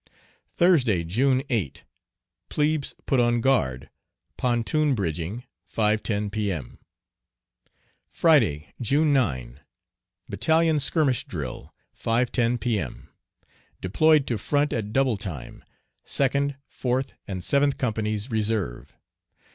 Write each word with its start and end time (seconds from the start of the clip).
Thursday, 0.55 1.03
June 1.03 1.43
8. 1.51 1.83
Plebes 2.49 2.95
put 3.05 3.19
on 3.19 3.39
guard. 3.39 3.91
Pontoon 4.35 4.95
bridging, 4.95 5.43
5.10 5.71 6.31
P. 6.31 6.51
M. 6.51 6.79
Friday, 8.09 8.73
June 8.81 9.13
9. 9.13 9.59
Battalion 10.27 10.79
skirmish 10.79 11.25
drill 11.27 11.71
5.10 11.95 12.59
P.M. 12.59 13.09
Deployed 13.79 14.25
to 14.25 14.39
front 14.39 14.73
at 14.73 14.91
double 14.91 15.17
time. 15.17 15.63
Second, 16.03 16.55
fourth, 16.67 17.13
and 17.27 17.43
seventh 17.43 17.77
companies 17.77 18.31
reserve. 18.31 18.97